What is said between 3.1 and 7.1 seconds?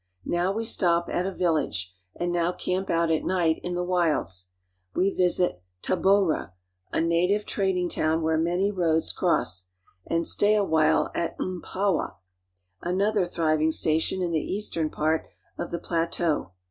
at night in the wilds. We visit Tabora (ta bo'ra), a